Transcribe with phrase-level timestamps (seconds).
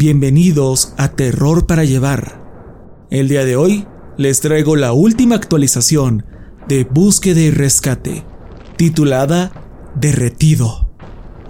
[0.00, 2.40] Bienvenidos a Terror para Llevar.
[3.10, 3.84] El día de hoy
[4.16, 6.24] les traigo la última actualización
[6.68, 8.22] de Búsqueda y Rescate,
[8.76, 9.50] titulada
[9.96, 10.88] Derretido,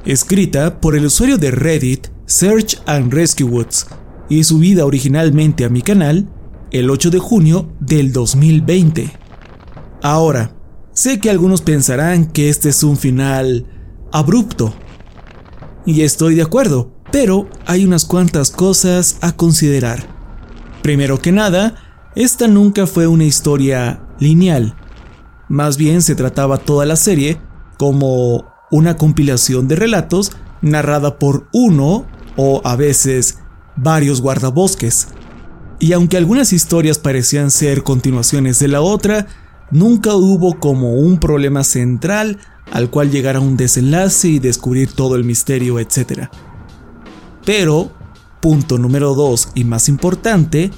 [0.06, 3.86] escrita por el usuario de Reddit Search and Rescue Woods
[4.30, 6.26] y subida originalmente a mi canal
[6.70, 9.12] el 8 de junio del 2020.
[10.02, 10.56] Ahora,
[10.94, 13.66] sé que algunos pensarán que este es un final
[14.10, 14.72] abrupto,
[15.84, 20.06] y estoy de acuerdo, pero hay unas cuantas cosas a considerar.
[20.82, 21.74] Primero que nada,
[22.14, 24.74] esta nunca fue una historia lineal.
[25.48, 27.40] Más bien se trataba toda la serie
[27.78, 33.38] como una compilación de relatos narrada por uno o a veces
[33.76, 35.08] varios guardabosques.
[35.78, 39.26] Y aunque algunas historias parecían ser continuaciones de la otra,
[39.70, 42.38] nunca hubo como un problema central
[42.72, 46.28] al cual llegar a un desenlace y descubrir todo el misterio, etc.
[47.48, 47.90] Pero,
[48.42, 50.70] punto número 2 y más importante,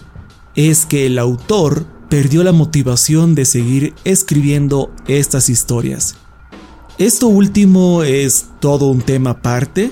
[0.54, 6.14] es que el autor perdió la motivación de seguir escribiendo estas historias.
[6.96, 9.90] Esto último es todo un tema aparte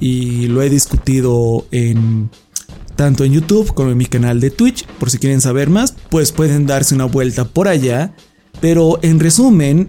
[0.00, 2.28] y lo he discutido en
[2.94, 4.86] tanto en YouTube como en mi canal de Twitch.
[4.98, 8.14] Por si quieren saber más, pues pueden darse una vuelta por allá.
[8.60, 9.88] Pero en resumen,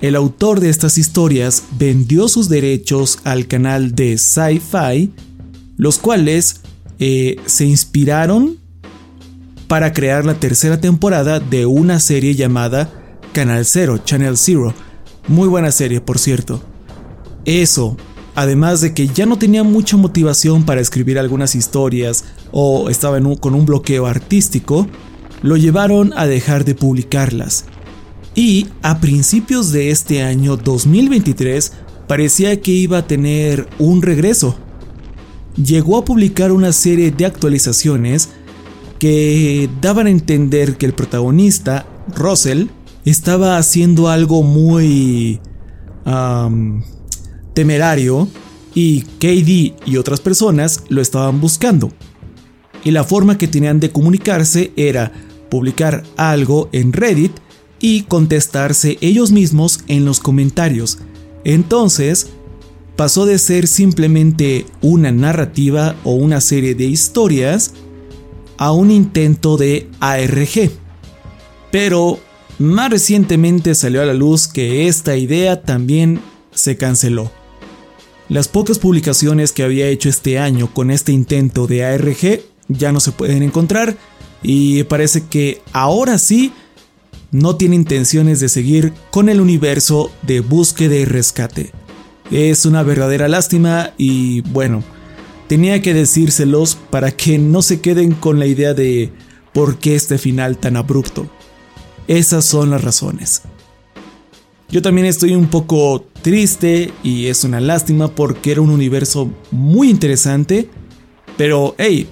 [0.00, 5.12] el autor de estas historias vendió sus derechos al canal de Sci-Fi
[5.80, 6.60] los cuales
[6.98, 8.58] eh, se inspiraron
[9.66, 14.74] para crear la tercera temporada de una serie llamada Canal Zero, Channel Zero.
[15.26, 16.62] Muy buena serie, por cierto.
[17.46, 17.96] Eso,
[18.34, 23.54] además de que ya no tenía mucha motivación para escribir algunas historias o estaba con
[23.54, 24.86] un bloqueo artístico,
[25.40, 27.64] lo llevaron a dejar de publicarlas.
[28.34, 31.72] Y a principios de este año 2023
[32.06, 34.58] parecía que iba a tener un regreso
[35.56, 38.30] llegó a publicar una serie de actualizaciones
[38.98, 42.66] que daban a entender que el protagonista, Russell,
[43.04, 45.40] estaba haciendo algo muy
[47.54, 48.28] temerario
[48.74, 51.92] y KD y otras personas lo estaban buscando.
[52.84, 55.12] Y la forma que tenían de comunicarse era
[55.50, 57.32] publicar algo en Reddit
[57.78, 60.98] y contestarse ellos mismos en los comentarios.
[61.44, 62.28] Entonces,
[63.00, 67.72] pasó de ser simplemente una narrativa o una serie de historias
[68.58, 70.70] a un intento de ARG.
[71.72, 72.20] Pero
[72.58, 76.20] más recientemente salió a la luz que esta idea también
[76.52, 77.32] se canceló.
[78.28, 83.00] Las pocas publicaciones que había hecho este año con este intento de ARG ya no
[83.00, 83.96] se pueden encontrar
[84.42, 86.52] y parece que ahora sí
[87.30, 91.72] no tiene intenciones de seguir con el universo de búsqueda y rescate.
[92.30, 94.84] Es una verdadera lástima y bueno,
[95.48, 99.12] tenía que decírselos para que no se queden con la idea de
[99.52, 101.28] por qué este final tan abrupto.
[102.06, 103.42] Esas son las razones.
[104.68, 109.90] Yo también estoy un poco triste y es una lástima porque era un universo muy
[109.90, 110.70] interesante,
[111.36, 112.08] pero hey,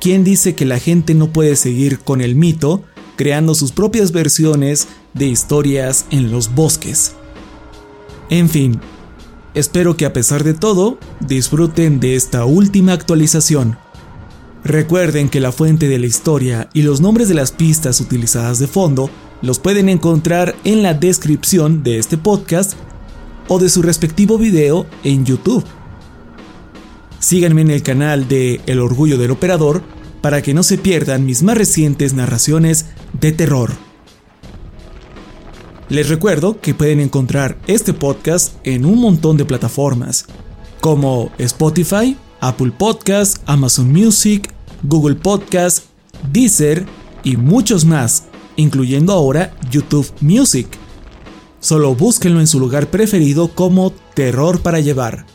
[0.00, 2.82] ¿quién dice que la gente no puede seguir con el mito
[3.16, 7.12] creando sus propias versiones de historias en los bosques?
[8.30, 8.80] En fin,
[9.54, 13.76] espero que a pesar de todo disfruten de esta última actualización.
[14.64, 18.66] Recuerden que la fuente de la historia y los nombres de las pistas utilizadas de
[18.66, 19.10] fondo
[19.42, 22.74] los pueden encontrar en la descripción de este podcast
[23.48, 25.64] o de su respectivo video en YouTube.
[27.18, 29.82] Síganme en el canal de El Orgullo del Operador
[30.20, 32.86] para que no se pierdan mis más recientes narraciones
[33.18, 33.89] de terror.
[35.90, 40.26] Les recuerdo que pueden encontrar este podcast en un montón de plataformas,
[40.80, 44.54] como Spotify, Apple Podcast, Amazon Music,
[44.84, 45.86] Google Podcast,
[46.32, 46.86] Deezer
[47.24, 48.22] y muchos más
[48.54, 50.68] incluyendo ahora YouTube Music.
[51.58, 55.26] Solo búsquenlo en su lugar preferido como Terror para Llevar.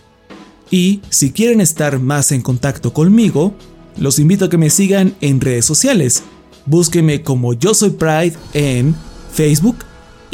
[0.72, 3.54] Y si quieren estar más en contacto conmigo,
[3.98, 6.24] los invito a que me sigan en redes sociales.
[6.66, 8.96] Búsquenme como Yo Soy Pride en
[9.34, 9.76] Facebook,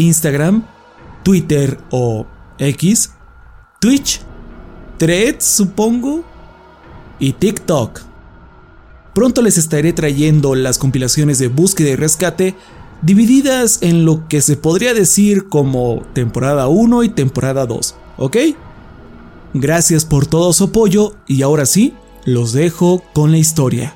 [0.01, 0.65] Instagram,
[1.23, 2.25] Twitter o
[2.57, 3.11] X,
[3.79, 4.21] Twitch,
[4.97, 6.23] Threads supongo,
[7.19, 8.01] y TikTok.
[9.13, 12.55] Pronto les estaré trayendo las compilaciones de búsqueda y rescate
[13.01, 18.37] divididas en lo que se podría decir como temporada 1 y temporada 2, ¿ok?
[19.53, 21.93] Gracias por todo su apoyo y ahora sí,
[22.25, 23.95] los dejo con la historia.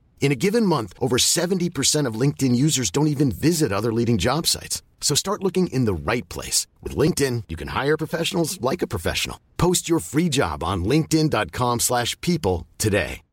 [0.21, 4.47] In a given month, over 70% of LinkedIn users don't even visit other leading job
[4.47, 4.81] sites.
[5.01, 6.67] So start looking in the right place.
[6.81, 9.37] With LinkedIn, you can hire professionals like a professional.
[9.57, 13.23] Post your free job on linkedin.com slash people today.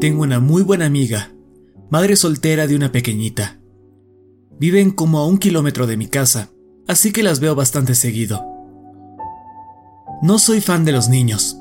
[0.00, 1.30] Tengo una muy buena amiga,
[1.90, 3.58] madre soltera de una pequeñita.
[4.58, 6.48] Viven como a un kilómetro de mi casa,
[6.88, 8.49] así que las veo bastante seguido.
[10.22, 11.56] No soy fan de los niños,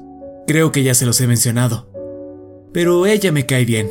[0.45, 1.89] creo que ya se los he mencionado,
[2.73, 3.89] pero ella me cae bien.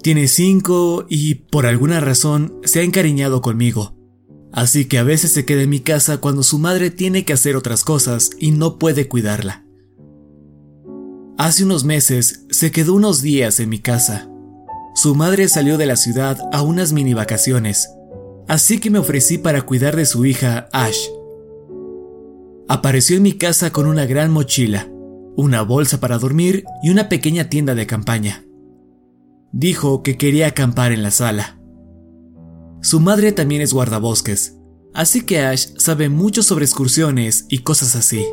[0.00, 3.96] Tiene cinco y por alguna razón se ha encariñado conmigo,
[4.52, 7.56] así que a veces se queda en mi casa cuando su madre tiene que hacer
[7.56, 9.64] otras cosas y no puede cuidarla.
[11.36, 14.28] Hace unos meses se quedó unos días en mi casa.
[14.94, 17.88] Su madre salió de la ciudad a unas mini vacaciones,
[18.46, 21.08] así que me ofrecí para cuidar de su hija Ash.
[22.68, 24.88] Apareció en mi casa con una gran mochila,
[25.36, 28.44] una bolsa para dormir y una pequeña tienda de campaña.
[29.52, 31.58] Dijo que quería acampar en la sala.
[32.80, 34.56] Su madre también es guardabosques,
[34.94, 38.24] así que Ash sabe mucho sobre excursiones y cosas así.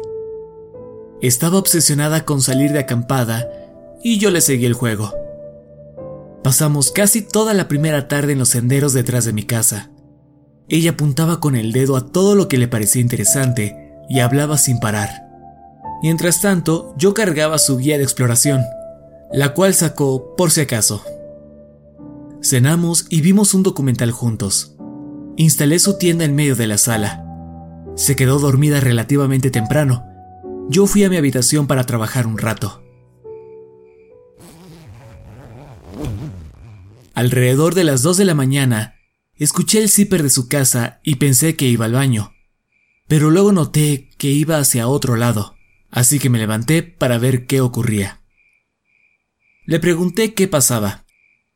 [1.22, 3.50] Estaba obsesionada con salir de acampada
[4.04, 5.14] y yo le seguí el juego.
[6.44, 9.92] Pasamos casi toda la primera tarde en los senderos detrás de mi casa.
[10.70, 13.76] Ella apuntaba con el dedo a todo lo que le parecía interesante
[14.10, 15.28] y hablaba sin parar.
[16.02, 18.64] Mientras tanto, yo cargaba su guía de exploración,
[19.32, 21.04] la cual sacó por si acaso.
[22.42, 24.76] Cenamos y vimos un documental juntos.
[25.36, 27.26] Instalé su tienda en medio de la sala.
[27.96, 30.06] Se quedó dormida relativamente temprano.
[30.70, 32.84] Yo fui a mi habitación para trabajar un rato.
[37.14, 38.96] Alrededor de las 2 de la mañana,
[39.36, 42.32] escuché el zipper de su casa y pensé que iba al baño.
[43.10, 45.58] Pero luego noté que iba hacia otro lado,
[45.90, 48.22] así que me levanté para ver qué ocurría.
[49.66, 51.06] Le pregunté qué pasaba,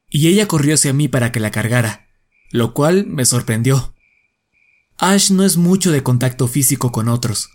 [0.09, 2.07] y ella corrió hacia mí para que la cargara,
[2.49, 3.93] lo cual me sorprendió.
[4.97, 7.51] Ash no es mucho de contacto físico con otros.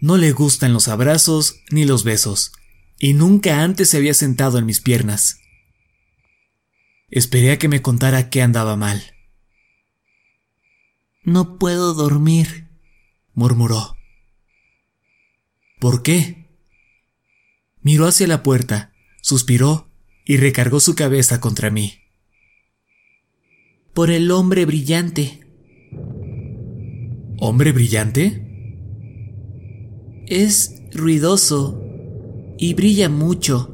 [0.00, 2.52] No le gustan los abrazos ni los besos,
[2.98, 5.38] y nunca antes se había sentado en mis piernas.
[7.10, 9.02] Esperé a que me contara qué andaba mal.
[11.24, 12.63] No puedo dormir,
[13.34, 13.96] murmuró.
[15.80, 16.48] ¿Por qué?
[17.82, 19.88] Miró hacia la puerta, suspiró
[20.24, 21.94] y recargó su cabeza contra mí.
[23.92, 25.46] Por el hombre brillante.
[27.38, 28.40] ¿Hombre brillante?
[30.26, 31.82] Es ruidoso
[32.58, 33.70] y brilla mucho.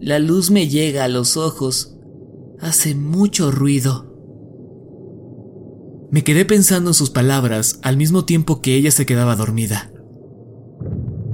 [0.00, 1.96] La luz me llega a los ojos
[2.60, 4.15] Hace mucho ruido.
[6.10, 9.90] Me quedé pensando en sus palabras al mismo tiempo que ella se quedaba dormida.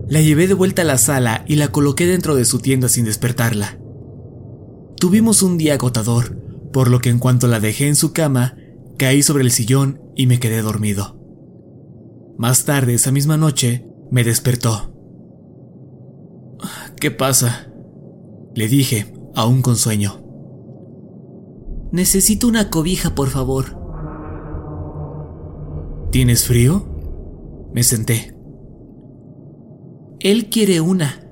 [0.08, 3.04] La llevé de vuelta a la sala y la coloqué dentro de su tienda sin
[3.04, 3.78] despertarla.
[4.98, 6.36] Tuvimos un día agotador,
[6.72, 8.56] por lo que en cuanto la dejé en su cama,
[8.98, 11.18] caí sobre el sillón y me quedé dormido.
[12.38, 14.94] Más tarde esa misma noche, me despertó.
[17.00, 17.68] ¿Qué pasa?
[18.54, 20.22] Le dije, aún con sueño.
[21.90, 23.81] Necesito una cobija, por favor.
[26.12, 26.84] ¿Tienes frío?
[27.72, 28.36] Me senté.
[30.20, 31.26] Él quiere una.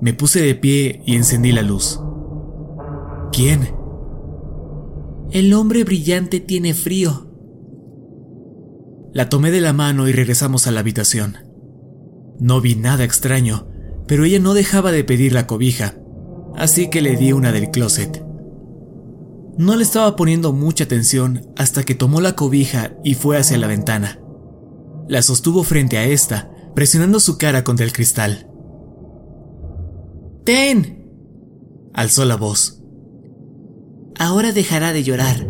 [0.00, 2.00] Me puse de pie y encendí la luz.
[3.30, 3.68] ¿Quién?
[5.30, 7.30] El hombre brillante tiene frío.
[9.12, 11.36] La tomé de la mano y regresamos a la habitación.
[12.40, 13.68] No vi nada extraño,
[14.08, 15.94] pero ella no dejaba de pedir la cobija,
[16.56, 18.23] así que le di una del closet.
[19.56, 23.68] No le estaba poniendo mucha atención hasta que tomó la cobija y fue hacia la
[23.68, 24.20] ventana.
[25.08, 28.50] La sostuvo frente a esta, presionando su cara contra el cristal.
[30.44, 31.08] ¡Ten!
[31.92, 32.82] alzó la voz.
[34.18, 35.48] Ahora dejará de llorar.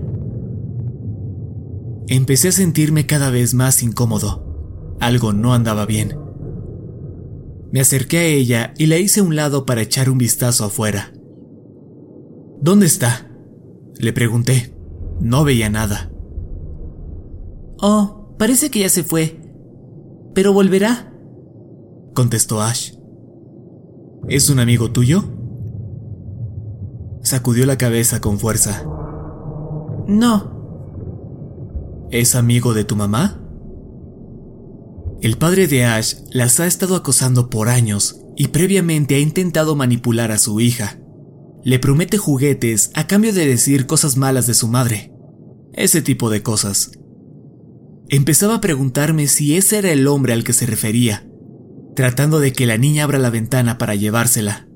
[2.08, 4.96] Empecé a sentirme cada vez más incómodo.
[5.00, 6.18] Algo no andaba bien.
[7.72, 11.12] Me acerqué a ella y la hice a un lado para echar un vistazo afuera.
[12.60, 13.33] ¿Dónde está?
[13.98, 14.74] Le pregunté.
[15.20, 16.10] No veía nada.
[17.78, 19.40] Oh, parece que ya se fue.
[20.34, 21.12] Pero volverá,
[22.14, 22.94] contestó Ash.
[24.28, 25.24] ¿Es un amigo tuyo?
[27.22, 28.84] Sacudió la cabeza con fuerza.
[30.08, 30.52] No.
[32.10, 33.40] ¿Es amigo de tu mamá?
[35.20, 40.32] El padre de Ash las ha estado acosando por años y previamente ha intentado manipular
[40.32, 40.98] a su hija
[41.64, 45.12] le promete juguetes a cambio de decir cosas malas de su madre.
[45.72, 46.92] Ese tipo de cosas.
[48.10, 51.26] Empezaba a preguntarme si ese era el hombre al que se refería,
[51.96, 54.68] tratando de que la niña abra la ventana para llevársela.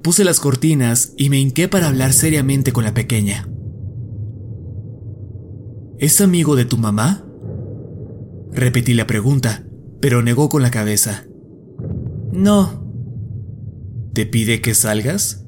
[0.00, 3.48] Puse las cortinas y me hinqué para hablar seriamente con la pequeña.
[5.98, 7.26] ¿Es amigo de tu mamá?
[8.52, 9.66] Repetí la pregunta,
[10.00, 11.26] pero negó con la cabeza.
[12.32, 12.86] No.
[14.14, 15.47] ¿Te pide que salgas?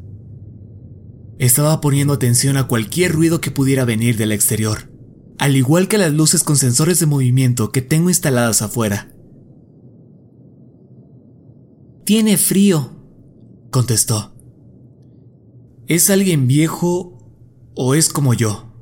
[1.40, 4.92] Estaba poniendo atención a cualquier ruido que pudiera venir del exterior,
[5.38, 9.10] al igual que las luces con sensores de movimiento que tengo instaladas afuera.
[12.04, 12.92] Tiene frío,
[13.70, 14.36] contestó.
[15.86, 17.18] ¿Es alguien viejo
[17.74, 18.74] o es como yo?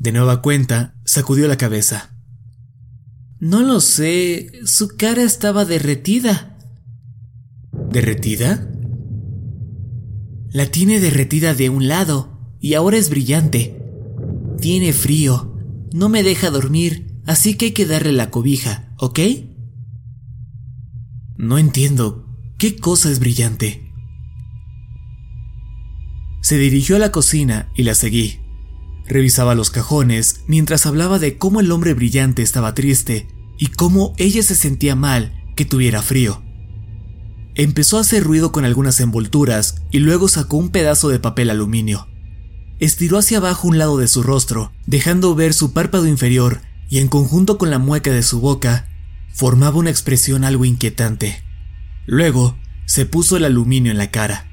[0.00, 2.16] De nueva cuenta, sacudió la cabeza.
[3.38, 6.58] No lo sé, su cara estaba derretida.
[7.92, 8.71] ¿Derretida?
[10.52, 13.80] La tiene derretida de un lado y ahora es brillante.
[14.60, 15.56] Tiene frío,
[15.92, 19.18] no me deja dormir, así que hay que darle la cobija, ¿ok?
[21.36, 22.26] No entiendo,
[22.58, 23.90] ¿qué cosa es brillante?
[26.42, 28.40] Se dirigió a la cocina y la seguí.
[29.06, 33.26] Revisaba los cajones mientras hablaba de cómo el hombre brillante estaba triste
[33.58, 36.42] y cómo ella se sentía mal que tuviera frío.
[37.54, 42.08] Empezó a hacer ruido con algunas envolturas y luego sacó un pedazo de papel aluminio.
[42.78, 47.08] Estiró hacia abajo un lado de su rostro, dejando ver su párpado inferior y en
[47.08, 48.88] conjunto con la mueca de su boca,
[49.32, 51.42] formaba una expresión algo inquietante.
[52.06, 54.50] Luego, se puso el aluminio en la cara.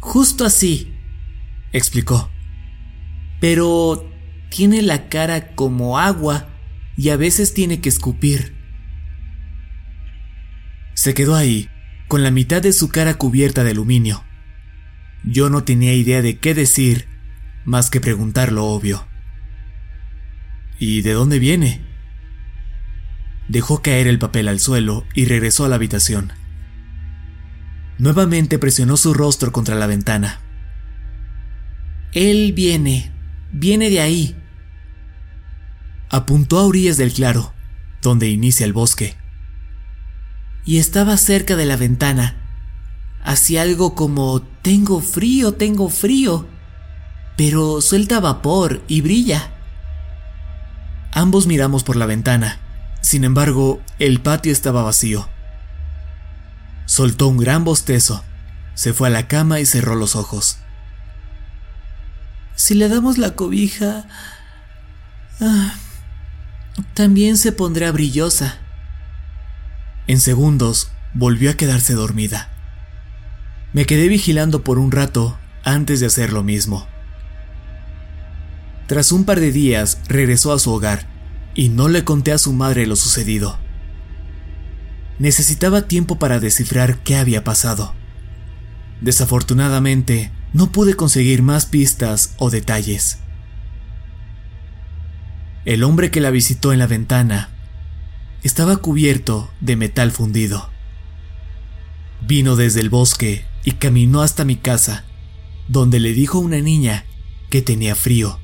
[0.00, 0.94] Justo así,
[1.72, 2.30] explicó.
[3.40, 4.10] Pero
[4.50, 6.48] tiene la cara como agua
[6.96, 8.55] y a veces tiene que escupir.
[10.96, 11.68] Se quedó ahí,
[12.08, 14.24] con la mitad de su cara cubierta de aluminio.
[15.24, 17.06] Yo no tenía idea de qué decir,
[17.66, 19.06] más que preguntar lo obvio.
[20.78, 21.82] ¿Y de dónde viene?
[23.48, 26.32] Dejó caer el papel al suelo y regresó a la habitación.
[27.98, 30.40] Nuevamente presionó su rostro contra la ventana.
[32.12, 33.12] Él viene,
[33.52, 34.34] viene de ahí.
[36.08, 37.52] Apuntó a orillas del claro,
[38.00, 39.14] donde inicia el bosque.
[40.66, 42.34] Y estaba cerca de la ventana.
[43.24, 46.46] Hacía algo como tengo frío, tengo frío.
[47.36, 49.52] Pero suelta vapor y brilla.
[51.12, 52.58] Ambos miramos por la ventana.
[53.00, 55.28] Sin embargo, el patio estaba vacío.
[56.84, 58.22] Soltó un gran bostezo,
[58.74, 60.58] se fue a la cama y cerró los ojos.
[62.56, 64.06] Si le damos la cobija...
[65.40, 65.74] Ah,
[66.94, 68.58] también se pondrá brillosa.
[70.06, 72.50] En segundos volvió a quedarse dormida.
[73.72, 76.86] Me quedé vigilando por un rato antes de hacer lo mismo.
[78.86, 81.08] Tras un par de días regresó a su hogar
[81.54, 83.58] y no le conté a su madre lo sucedido.
[85.18, 87.94] Necesitaba tiempo para descifrar qué había pasado.
[89.00, 93.18] Desafortunadamente, no pude conseguir más pistas o detalles.
[95.64, 97.55] El hombre que la visitó en la ventana
[98.42, 100.70] estaba cubierto de metal fundido.
[102.22, 105.04] Vino desde el bosque y caminó hasta mi casa,
[105.68, 107.04] donde le dijo a una niña
[107.50, 108.40] que tenía frío,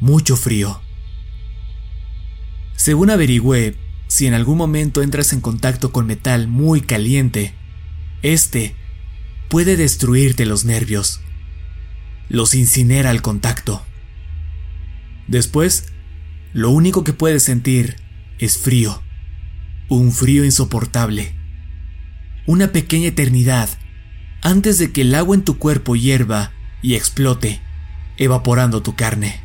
[0.00, 0.80] mucho frío.
[2.76, 3.76] Según averigüé,
[4.08, 7.54] si en algún momento entras en contacto con metal muy caliente,
[8.22, 8.76] este
[9.48, 11.20] puede destruirte los nervios.
[12.28, 13.84] Los incinera al contacto.
[15.26, 15.92] Después,
[16.52, 17.96] lo único que puedes sentir
[18.38, 19.02] es frío.
[19.88, 21.32] Un frío insoportable.
[22.44, 23.68] Una pequeña eternidad
[24.42, 26.50] antes de que el agua en tu cuerpo hierva
[26.82, 27.60] y explote,
[28.16, 29.40] evaporando tu carne.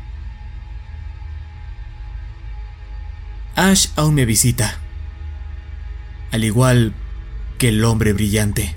[3.54, 4.78] Ash aún me visita,
[6.32, 6.92] al igual
[7.58, 8.74] que el hombre brillante,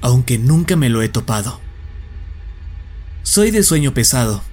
[0.00, 1.60] aunque nunca me lo he topado.
[3.24, 4.44] Soy de sueño pesado,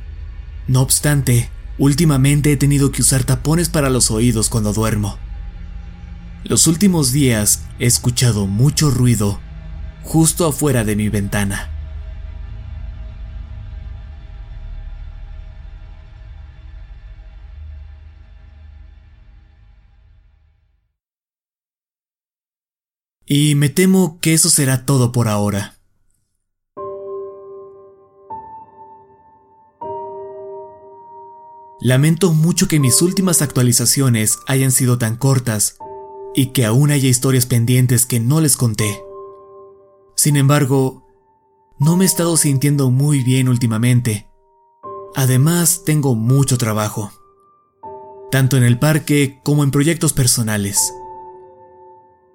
[0.68, 5.20] no obstante, últimamente he tenido que usar tapones para los oídos cuando duermo.
[6.44, 9.40] Los últimos días he escuchado mucho ruido
[10.04, 11.70] justo afuera de mi ventana.
[23.26, 25.76] Y me temo que eso será todo por ahora.
[31.82, 35.78] Lamento mucho que mis últimas actualizaciones hayan sido tan cortas
[36.36, 39.02] y que aún haya historias pendientes que no les conté.
[40.16, 41.08] Sin embargo,
[41.80, 44.28] no me he estado sintiendo muy bien últimamente.
[45.16, 47.12] Además, tengo mucho trabajo,
[48.32, 50.94] tanto en el parque como en proyectos personales.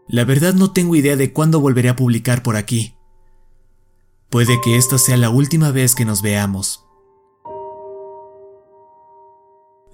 [0.08, 2.96] La verdad no tengo idea de cuándo volveré a publicar por aquí.
[4.28, 6.83] Puede que esta sea la última vez que nos veamos.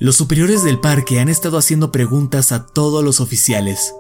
[0.02, 3.94] Los superiores del parque han estado haciendo preguntas a todos los oficiales.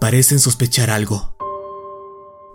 [0.00, 1.36] Parecen sospechar algo.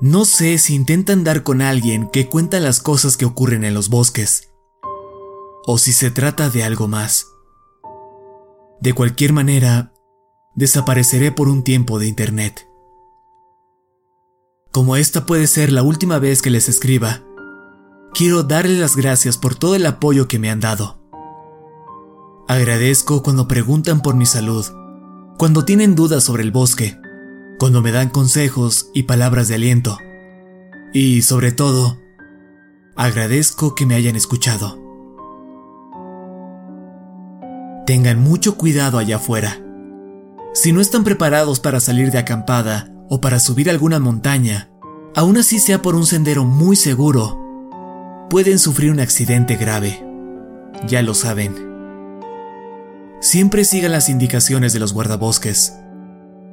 [0.01, 3.89] No sé si intentan dar con alguien que cuenta las cosas que ocurren en los
[3.89, 4.51] bosques,
[5.67, 7.27] o si se trata de algo más.
[8.81, 9.93] De cualquier manera,
[10.55, 12.67] desapareceré por un tiempo de Internet.
[14.71, 17.21] Como esta puede ser la última vez que les escriba,
[18.11, 21.02] quiero darles las gracias por todo el apoyo que me han dado.
[22.47, 24.65] Agradezco cuando preguntan por mi salud,
[25.37, 26.99] cuando tienen dudas sobre el bosque,
[27.57, 29.97] cuando me dan consejos y palabras de aliento.
[30.93, 31.97] Y sobre todo,
[32.97, 34.77] agradezco que me hayan escuchado.
[37.85, 39.63] Tengan mucho cuidado allá afuera.
[40.53, 44.69] Si no están preparados para salir de acampada o para subir alguna montaña,
[45.15, 47.39] aún así sea por un sendero muy seguro,
[48.29, 50.05] pueden sufrir un accidente grave.
[50.85, 51.72] Ya lo saben.
[53.23, 55.71] Siempre sigan las indicaciones de los guardabosques.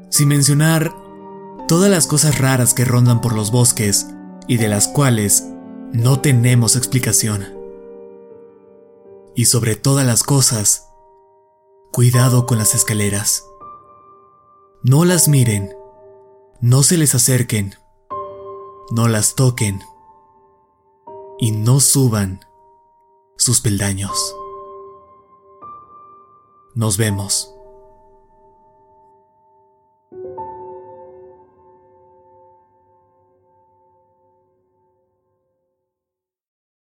[0.09, 0.95] Sin mencionar
[1.67, 4.07] todas las cosas raras que rondan por los bosques
[4.47, 5.49] y de las cuales
[5.93, 7.45] no tenemos explicación.
[9.35, 10.87] Y sobre todas las cosas,
[11.93, 13.45] cuidado con las escaleras.
[14.85, 15.75] No las miren,
[16.61, 17.75] no se les acerquen,
[18.93, 19.81] no las toquen,
[21.41, 22.45] y no suban
[23.37, 24.37] sus peldaños.
[26.75, 27.60] Nos vemos.